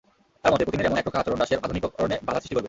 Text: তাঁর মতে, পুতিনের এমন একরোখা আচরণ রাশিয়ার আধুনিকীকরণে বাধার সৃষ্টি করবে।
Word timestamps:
তাঁর 0.41 0.51
মতে, 0.53 0.63
পুতিনের 0.65 0.87
এমন 0.89 0.99
একরোখা 0.99 1.19
আচরণ 1.21 1.37
রাশিয়ার 1.39 1.63
আধুনিকীকরণে 1.65 2.15
বাধার 2.25 2.41
সৃষ্টি 2.41 2.53
করবে। 2.53 2.59